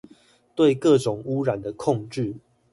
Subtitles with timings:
[0.55, 2.35] 對各種汙染的控制